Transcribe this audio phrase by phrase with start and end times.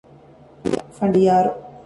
[0.95, 1.51] ފަނޑިޔާރު